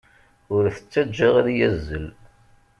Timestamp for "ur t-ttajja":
0.55-1.27